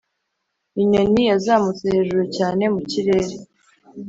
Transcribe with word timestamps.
inyoni 0.81 1.21
yazamutse 1.31 1.83
hejuru 1.93 2.23
cyane 2.37 2.63
mu 2.73 2.81
kirere. 2.89 3.33